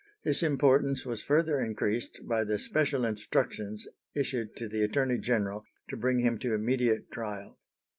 [0.23, 5.95] His importance was further increased by the special instructions issued to the Attorney General to
[5.95, 7.59] bring him to immediate trial.